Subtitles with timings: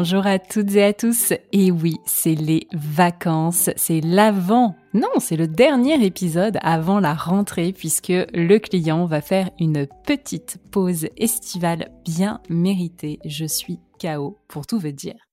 [0.00, 1.32] Bonjour à toutes et à tous.
[1.50, 4.76] Et oui, c'est les vacances, c'est l'avant.
[4.94, 10.58] Non, c'est le dernier épisode avant la rentrée puisque le client va faire une petite
[10.70, 13.18] pause estivale bien méritée.
[13.24, 15.27] Je suis KO pour tout vous dire.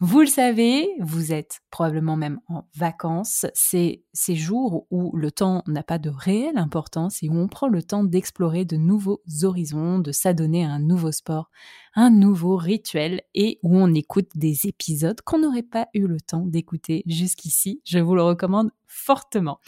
[0.00, 3.46] Vous le savez, vous êtes probablement même en vacances.
[3.54, 7.68] C'est ces jours où le temps n'a pas de réelle importance et où on prend
[7.68, 11.48] le temps d'explorer de nouveaux horizons, de s'adonner à un nouveau sport,
[11.94, 16.44] un nouveau rituel et où on écoute des épisodes qu'on n'aurait pas eu le temps
[16.44, 17.80] d'écouter jusqu'ici.
[17.84, 19.58] Je vous le recommande fortement.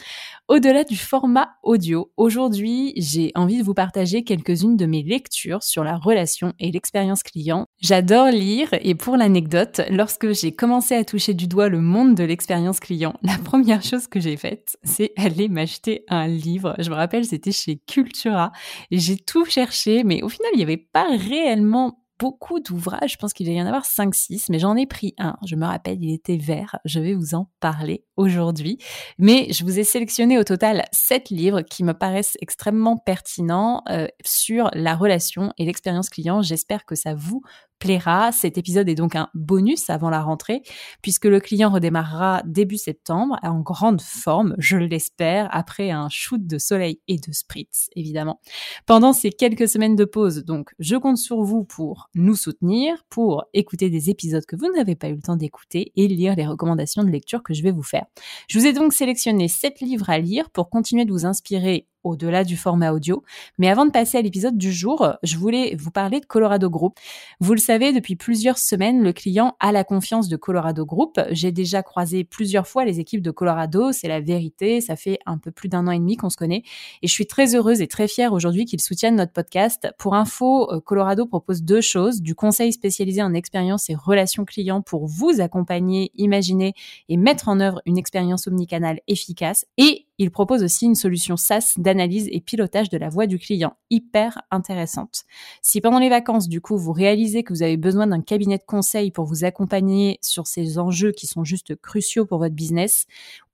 [0.49, 5.85] Au-delà du format audio, aujourd'hui, j'ai envie de vous partager quelques-unes de mes lectures sur
[5.85, 7.67] la relation et l'expérience client.
[7.81, 12.25] J'adore lire et pour l'anecdote, lorsque j'ai commencé à toucher du doigt le monde de
[12.25, 16.75] l'expérience client, la première chose que j'ai faite, c'est aller m'acheter un livre.
[16.79, 18.53] Je me rappelle, c'était chez Cultura.
[18.91, 23.13] J'ai tout cherché, mais au final, il n'y avait pas réellement beaucoup d'ouvrages.
[23.13, 25.37] Je pense qu'il va y en avoir 5-6, mais j'en ai pris un.
[25.47, 26.79] Je me rappelle, il était vert.
[26.85, 28.79] Je vais vous en parler aujourd'hui.
[29.19, 34.07] Mais je vous ai sélectionné au total 7 livres qui me paraissent extrêmement pertinents euh,
[34.25, 36.43] sur la relation et l'expérience client.
[36.43, 37.43] J'espère que ça vous
[37.79, 38.33] plaira.
[38.33, 40.63] Cet épisode est donc un bonus avant la rentrée,
[41.03, 46.59] puisque le client redémarrera début septembre en grande forme, je l'espère, après un shoot de
[46.59, 48.41] soleil et de spritz, évidemment.
[48.87, 53.45] Pendant ces quelques semaines de pause, donc, je compte sur vous pour nous soutenir, pour
[53.55, 57.05] écouter des épisodes que vous n'avez pas eu le temps d'écouter et lire les recommandations
[57.05, 58.07] de lecture que je vais vous faire.
[58.49, 62.45] Je vous ai donc sélectionné sept livres à lire pour continuer de vous inspirer au-delà
[62.45, 63.23] du format audio.
[63.59, 66.99] Mais avant de passer à l'épisode du jour, je voulais vous parler de Colorado Group.
[67.41, 71.21] Vous le savez, depuis plusieurs semaines, le client a la confiance de Colorado Group.
[71.31, 75.39] J'ai déjà croisé plusieurs fois les équipes de Colorado, c'est la vérité, ça fait un
[75.39, 76.63] peu plus d'un an et demi qu'on se connaît.
[77.03, 79.89] Et je suis très heureuse et très fière aujourd'hui qu'ils soutiennent notre podcast.
[79.99, 84.83] Pour info, euh, Colorado propose deux choses, du conseil spécialisé en expérience et relations clients
[84.83, 86.75] pour vous accompagner, imaginer
[87.09, 91.75] et mettre en œuvre une expérience omnicanale efficace et il propose aussi une solution SaaS
[91.77, 95.25] d'analyse et pilotage de la voix du client, hyper intéressante.
[95.63, 98.65] Si pendant les vacances, du coup, vous réalisez que vous avez besoin d'un cabinet de
[98.67, 103.07] conseil pour vous accompagner sur ces enjeux qui sont juste cruciaux pour votre business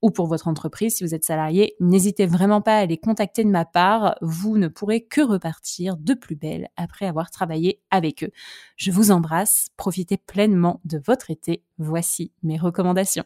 [0.02, 3.50] ou pour votre entreprise, si vous êtes salarié, n'hésitez vraiment pas à les contacter de
[3.50, 4.16] ma part.
[4.20, 8.30] Vous ne pourrez que repartir de plus belle après avoir travaillé avec eux.
[8.76, 9.68] Je vous embrasse.
[9.76, 11.62] Profitez pleinement de votre été.
[11.78, 13.24] Voici mes recommandations.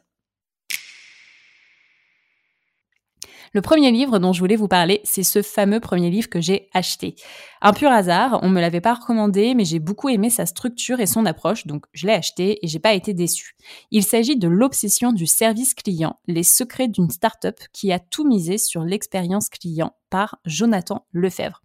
[3.52, 6.68] Le premier livre dont je voulais vous parler, c'est ce fameux premier livre que j'ai
[6.74, 7.14] acheté.
[7.62, 11.06] Un pur hasard, on me l'avait pas recommandé, mais j'ai beaucoup aimé sa structure et
[11.06, 13.56] son approche, donc je l'ai acheté et j'ai pas été déçue.
[13.90, 18.58] Il s'agit de l'obsession du service client, les secrets d'une start-up qui a tout misé
[18.58, 21.62] sur l'expérience client par Jonathan Lefebvre.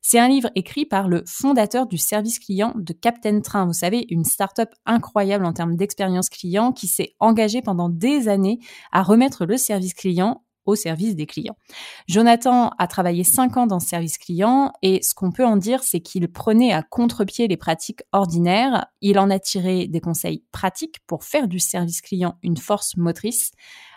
[0.00, 3.66] C'est un livre écrit par le fondateur du service client de Captain Train.
[3.66, 8.58] Vous savez, une start-up incroyable en termes d'expérience client qui s'est engagée pendant des années
[8.92, 11.56] à remettre le service client au service des clients.
[12.08, 15.82] Jonathan a travaillé cinq ans dans ce service client et ce qu'on peut en dire,
[15.82, 18.86] c'est qu'il prenait à contre-pied les pratiques ordinaires.
[19.00, 23.52] Il en a tiré des conseils pratiques pour faire du service client une force motrice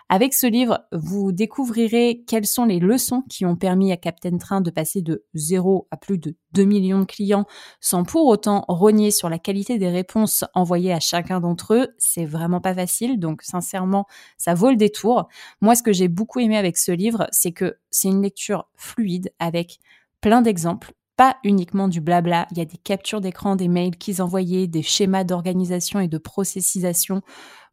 [0.08, 4.60] avec ce livre, vous découvrirez quelles sont les leçons qui ont permis à Captain Train
[4.60, 7.44] de passer de 0 à plus de 2 millions de clients
[7.80, 11.88] sans pour autant rogner sur la qualité des réponses envoyées à chacun d'entre eux.
[11.98, 14.06] C'est vraiment pas facile, donc sincèrement,
[14.38, 15.28] ça vaut le détour.
[15.60, 19.32] Moi, ce que j'ai beaucoup aimé avec ce livre, c'est que c'est une lecture fluide
[19.40, 19.80] avec
[20.20, 24.22] plein d'exemples, pas uniquement du blabla, il y a des captures d'écran des mails qu'ils
[24.22, 27.22] envoyaient, des schémas d'organisation et de processisation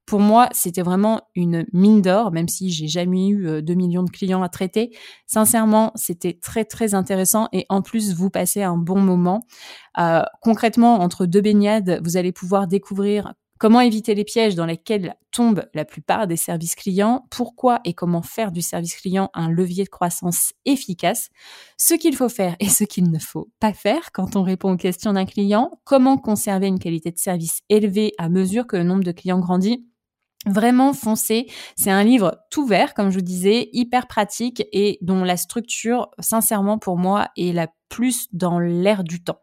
[0.06, 4.04] pour moi, c'était vraiment une mine d'or, même si j'ai jamais eu 2 euh, millions
[4.04, 4.96] de clients à traiter.
[5.28, 9.42] Sincèrement, c'était très très intéressant et en plus, vous passez un bon moment.
[9.98, 15.16] Euh, concrètement, entre deux baignades, vous allez pouvoir découvrir comment éviter les pièges dans lesquels
[15.32, 19.86] tombent la plupart des services clients, pourquoi et comment faire du service client un levier
[19.86, 21.30] de croissance efficace,
[21.78, 24.78] ce qu'il faut faire et ce qu'il ne faut pas faire quand on répond aux
[24.78, 29.06] questions d'un client, comment conserver une qualité de service élevée à mesure que le nombre
[29.06, 29.86] de clients grandit
[30.46, 31.48] Vraiment foncé.
[31.76, 36.10] C'est un livre tout vert, comme je vous disais, hyper pratique et dont la structure,
[36.20, 39.40] sincèrement pour moi, est la plus dans l'air du temps.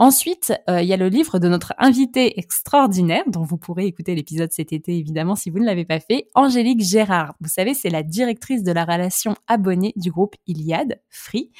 [0.00, 4.14] Ensuite, euh, il y a le livre de notre invité extraordinaire, dont vous pourrez écouter
[4.14, 7.34] l'épisode cet été évidemment si vous ne l'avez pas fait, Angélique Gérard.
[7.40, 11.50] Vous savez, c'est la directrice de la relation abonnée du groupe Iliad, Free,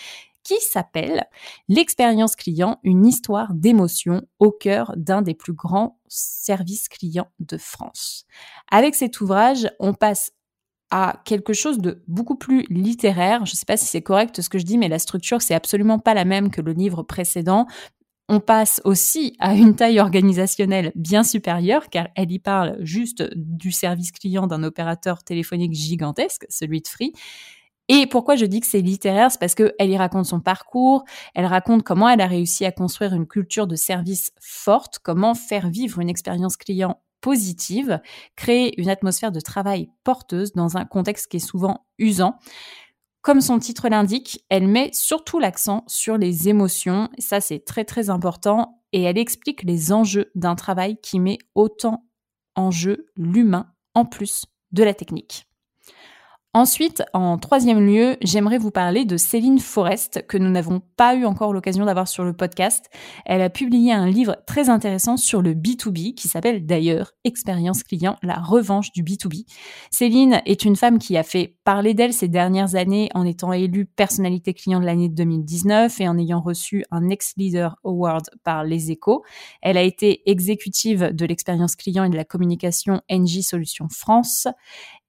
[0.48, 1.26] qui s'appelle
[1.68, 8.24] L'expérience client, une histoire d'émotion au cœur d'un des plus grands services clients de France.
[8.70, 10.32] Avec cet ouvrage, on passe
[10.90, 13.44] à quelque chose de beaucoup plus littéraire.
[13.44, 15.54] Je ne sais pas si c'est correct ce que je dis, mais la structure, c'est
[15.54, 17.66] absolument pas la même que le livre précédent.
[18.30, 23.70] On passe aussi à une taille organisationnelle bien supérieure car elle y parle juste du
[23.70, 27.12] service client d'un opérateur téléphonique gigantesque, celui de Free.
[27.88, 31.04] Et pourquoi je dis que c'est littéraire, c'est parce qu'elle y raconte son parcours,
[31.34, 35.70] elle raconte comment elle a réussi à construire une culture de service forte, comment faire
[35.70, 38.00] vivre une expérience client positive,
[38.36, 42.38] créer une atmosphère de travail porteuse dans un contexte qui est souvent usant.
[43.22, 48.10] Comme son titre l'indique, elle met surtout l'accent sur les émotions, ça c'est très très
[48.10, 52.04] important, et elle explique les enjeux d'un travail qui met autant
[52.54, 55.47] en jeu l'humain en plus de la technique.
[56.54, 61.26] Ensuite, en troisième lieu, j'aimerais vous parler de Céline Forest, que nous n'avons pas eu
[61.26, 62.88] encore l'occasion d'avoir sur le podcast.
[63.26, 68.16] Elle a publié un livre très intéressant sur le B2B, qui s'appelle d'ailleurs Expérience client,
[68.22, 69.44] la revanche du B2B.
[69.90, 73.84] Céline est une femme qui a fait parler d'elle ces dernières années en étant élue
[73.84, 79.22] personnalité client de l'année 2019 et en ayant reçu un ex-leader award par Les Échos.
[79.60, 84.48] Elle a été exécutive de l'expérience client et de la communication NJ Solutions France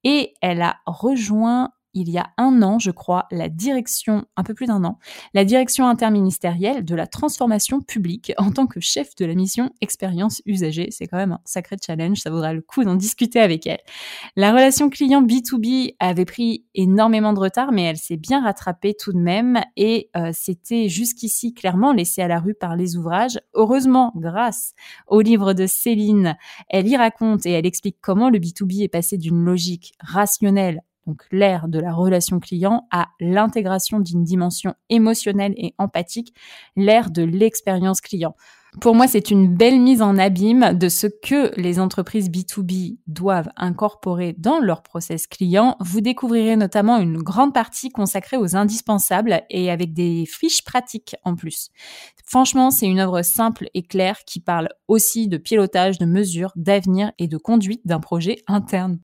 [0.03, 4.53] et elle a rejoint il y a un an, je crois, la direction, un peu
[4.53, 4.99] plus d'un an,
[5.33, 10.41] la direction interministérielle de la transformation publique en tant que chef de la mission expérience
[10.45, 10.89] usagée.
[10.91, 13.79] C'est quand même un sacré challenge, ça vaudra le coup d'en discuter avec elle.
[14.35, 19.13] La relation client B2B avait pris énormément de retard, mais elle s'est bien rattrapée tout
[19.13, 23.39] de même et euh, c'était jusqu'ici clairement laissé à la rue par les ouvrages.
[23.53, 24.73] Heureusement, grâce
[25.07, 26.37] au livre de Céline,
[26.69, 30.81] elle y raconte et elle explique comment le B2B est passé d'une logique rationnelle
[31.31, 36.33] l'ère de la relation client, à l'intégration d'une dimension émotionnelle et empathique,
[36.75, 38.35] l'ère de l'expérience client.
[38.81, 43.49] Pour moi, c'est une belle mise en abîme de ce que les entreprises B2B doivent
[43.57, 45.75] incorporer dans leur process client.
[45.79, 51.35] Vous découvrirez notamment une grande partie consacrée aux indispensables et avec des fiches pratiques en
[51.35, 51.69] plus.
[52.25, 57.11] Franchement, c'est une œuvre simple et claire qui parle aussi de pilotage, de mesures, d'avenir
[57.17, 58.99] et de conduite d'un projet interne.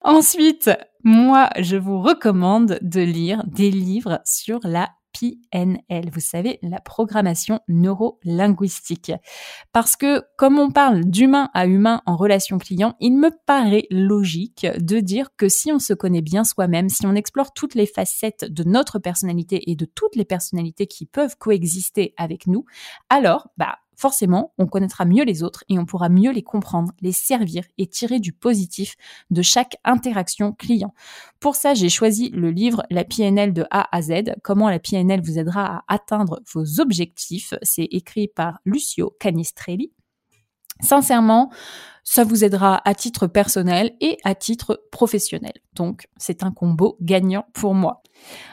[0.00, 0.70] Ensuite,
[1.04, 7.60] moi, je vous recommande de lire des livres sur la PNL, vous savez, la programmation
[7.68, 9.12] neuro-linguistique.
[9.72, 14.66] Parce que comme on parle d'humain à humain en relation client, il me paraît logique
[14.78, 18.44] de dire que si on se connaît bien soi-même, si on explore toutes les facettes
[18.50, 22.64] de notre personnalité et de toutes les personnalités qui peuvent coexister avec nous,
[23.08, 27.12] alors, bah, forcément, on connaîtra mieux les autres et on pourra mieux les comprendre, les
[27.12, 28.96] servir et tirer du positif
[29.30, 30.94] de chaque interaction client.
[31.40, 35.20] Pour ça, j'ai choisi le livre La PNL de A à Z, comment la PNL
[35.20, 37.54] vous aidera à atteindre vos objectifs.
[37.62, 39.92] C'est écrit par Lucio Canistrelli.
[40.80, 41.50] Sincèrement,
[42.02, 45.54] ça vous aidera à titre personnel et à titre professionnel.
[45.74, 48.02] Donc, c'est un combo gagnant pour moi.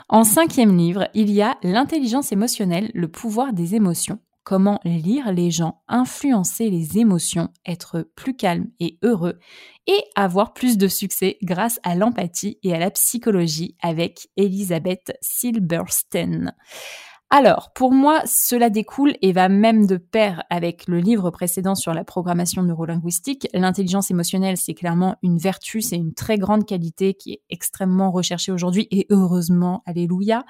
[0.08, 5.52] En cinquième livre, il y a L'intelligence émotionnelle, le pouvoir des émotions comment lire les
[5.52, 9.40] gens, influencer les émotions, être plus calme et heureux
[9.88, 16.54] et avoir plus de succès grâce à l'empathie et à la psychologie avec Elisabeth Silberstein.
[17.34, 21.94] Alors, pour moi, cela découle et va même de pair avec le livre précédent sur
[21.94, 23.48] la programmation neurolinguistique.
[23.54, 28.52] L'intelligence émotionnelle, c'est clairement une vertu, c'est une très grande qualité qui est extrêmement recherchée
[28.52, 30.44] aujourd'hui et heureusement, alléluia.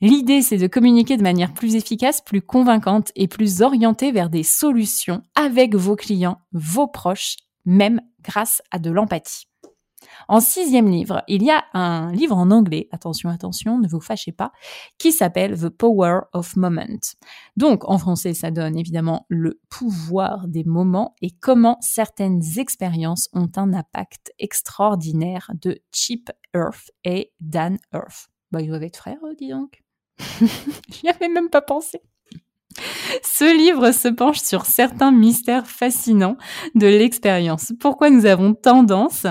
[0.00, 4.44] L'idée, c'est de communiquer de manière plus efficace, plus convaincante et plus orientée vers des
[4.44, 9.44] solutions avec vos clients, vos proches, même grâce à de l'empathie.
[10.28, 14.32] En sixième livre, il y a un livre en anglais, attention, attention, ne vous fâchez
[14.32, 14.52] pas,
[14.98, 17.00] qui s'appelle The Power of Moment.
[17.56, 23.50] Donc, en français, ça donne évidemment le pouvoir des moments et comment certaines expériences ont
[23.56, 28.28] un impact extraordinaire de Chip Earth et Dan Earth.
[28.50, 29.82] Bah, ils doivent être frères, dis donc.
[30.88, 32.00] J'y avais même pas pensé.
[33.22, 36.36] Ce livre se penche sur certains mystères fascinants
[36.74, 37.72] de l'expérience.
[37.80, 39.26] Pourquoi nous avons tendance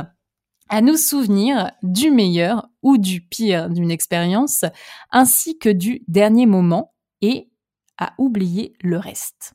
[0.70, 4.66] à nous souvenir du meilleur ou du pire d'une expérience,
[5.12, 7.50] ainsi que du dernier moment et
[7.98, 9.54] à oublier le reste.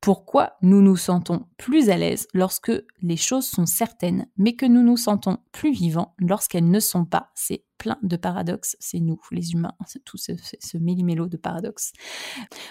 [0.00, 4.82] Pourquoi nous nous sentons plus à l'aise lorsque les choses sont certaines, mais que nous
[4.82, 7.30] nous sentons plus vivants lorsqu'elles ne sont pas?
[7.34, 11.92] C'est plein de paradoxes, c'est nous, les humains, c'est tout ce, ce méli-mélo de paradoxes.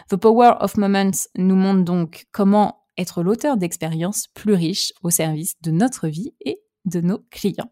[0.10, 5.54] The Power of Moments nous montre donc comment être l'auteur d'expériences plus riches au service
[5.62, 7.72] de notre vie et de nos clients.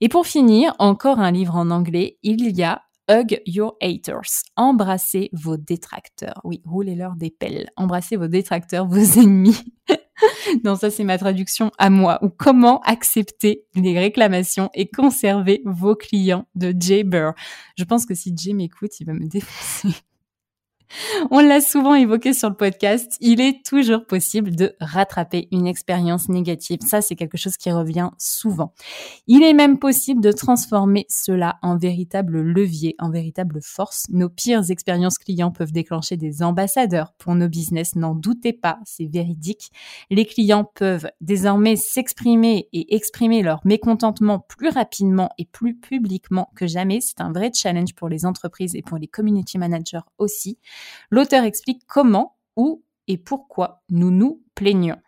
[0.00, 4.44] Et pour finir, encore un livre en anglais, il y a Hug Your Haters.
[4.56, 6.40] Embrassez vos détracteurs.
[6.44, 7.68] Oui, roulez-leur des pelles.
[7.76, 9.60] Embrassez vos détracteurs, vos ennemis.
[10.64, 12.18] non, ça c'est ma traduction à moi.
[12.22, 17.32] Ou comment accepter les réclamations et conserver vos clients de Jay Burr.
[17.76, 19.96] Je pense que si Jay m'écoute, il va me défoncer.
[21.30, 26.28] On l'a souvent évoqué sur le podcast, il est toujours possible de rattraper une expérience
[26.28, 26.80] négative.
[26.86, 28.72] Ça, c'est quelque chose qui revient souvent.
[29.26, 34.06] Il est même possible de transformer cela en véritable levier, en véritable force.
[34.10, 39.06] Nos pires expériences clients peuvent déclencher des ambassadeurs pour nos business, n'en doutez pas, c'est
[39.06, 39.70] véridique.
[40.10, 46.66] Les clients peuvent désormais s'exprimer et exprimer leur mécontentement plus rapidement et plus publiquement que
[46.66, 47.00] jamais.
[47.00, 50.58] C'est un vrai challenge pour les entreprises et pour les community managers aussi.
[51.10, 54.98] L'auteur explique comment, où et pourquoi nous nous plaignons.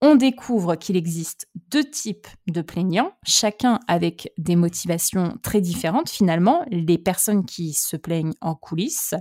[0.00, 6.64] On découvre qu'il existe deux types de plaignants, chacun avec des motivations très différentes finalement,
[6.70, 9.14] les personnes qui se plaignent en coulisses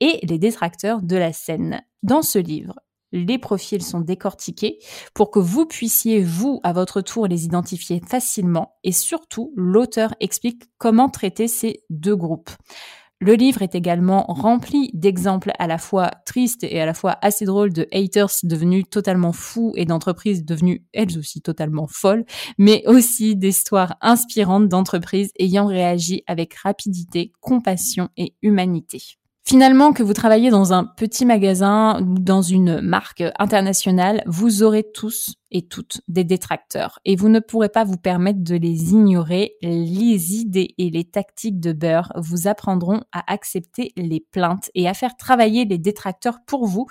[0.00, 1.82] et les détracteurs de la scène.
[2.02, 2.74] Dans ce livre,
[3.12, 4.78] les profils sont décortiqués
[5.12, 8.76] pour que vous puissiez, vous, à votre tour, les identifier facilement.
[8.82, 12.50] Et surtout, l'auteur explique comment traiter ces deux groupes.
[13.24, 17.46] Le livre est également rempli d'exemples à la fois tristes et à la fois assez
[17.46, 22.26] drôles de haters devenus totalement fous et d'entreprises devenues elles aussi totalement folles,
[22.58, 29.16] mais aussi d'histoires inspirantes d'entreprises ayant réagi avec rapidité, compassion et humanité.
[29.46, 34.86] Finalement, que vous travaillez dans un petit magasin ou dans une marque internationale, vous aurez
[34.94, 39.52] tous et toutes des détracteurs et vous ne pourrez pas vous permettre de les ignorer.
[39.60, 44.94] Les idées et les tactiques de beurre vous apprendront à accepter les plaintes et à
[44.94, 46.86] faire travailler les détracteurs pour vous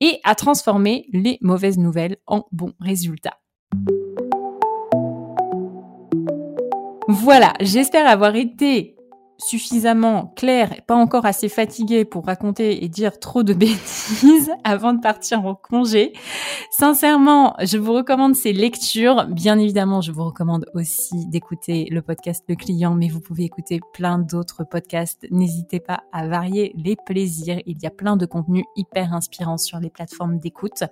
[0.00, 3.36] et à transformer les mauvaises nouvelles en bons résultats.
[7.08, 8.96] Voilà, j'espère avoir été
[9.40, 15.00] suffisamment clair pas encore assez fatigué pour raconter et dire trop de bêtises avant de
[15.00, 16.12] partir en congé.
[16.70, 19.26] Sincèrement, je vous recommande ces lectures.
[19.26, 23.80] Bien évidemment, je vous recommande aussi d'écouter le podcast Le Client, mais vous pouvez écouter
[23.92, 25.26] plein d'autres podcasts.
[25.30, 27.60] N'hésitez pas à varier les plaisirs.
[27.66, 30.84] Il y a plein de contenus hyper inspirants sur les plateformes d'écoute.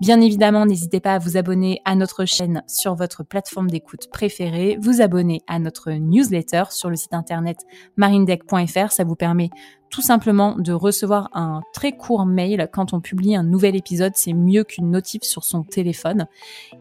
[0.00, 4.78] Bien évidemment, n'hésitez pas à vous abonner à notre chaîne sur votre plateforme d'écoute préférée,
[4.80, 7.58] vous abonner à notre newsletter sur le site internet
[7.96, 8.92] marinedeck.fr.
[8.92, 9.50] Ça vous permet
[9.90, 14.12] tout simplement de recevoir un très court mail quand on publie un nouvel épisode.
[14.14, 16.26] C'est mieux qu'une notif sur son téléphone.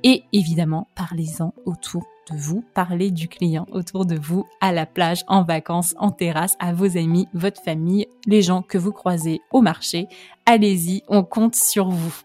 [0.03, 5.23] Et évidemment, parlez-en autour de vous, parlez du client autour de vous, à la plage,
[5.27, 9.61] en vacances, en terrasse, à vos amis, votre famille, les gens que vous croisez au
[9.61, 10.07] marché.
[10.45, 12.15] Allez-y, on compte sur vous.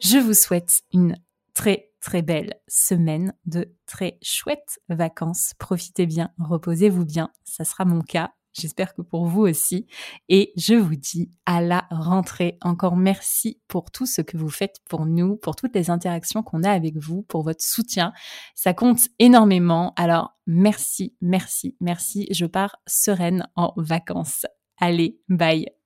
[0.00, 1.16] Je vous souhaite une
[1.54, 5.54] très très belle semaine de très chouettes vacances.
[5.58, 8.34] Profitez bien, reposez-vous bien, ça sera mon cas.
[8.52, 9.86] J'espère que pour vous aussi.
[10.28, 12.56] Et je vous dis à la rentrée.
[12.60, 16.62] Encore merci pour tout ce que vous faites pour nous, pour toutes les interactions qu'on
[16.62, 18.12] a avec vous, pour votre soutien.
[18.54, 19.92] Ça compte énormément.
[19.96, 22.28] Alors merci, merci, merci.
[22.30, 24.46] Je pars sereine en vacances.
[24.78, 25.83] Allez, bye.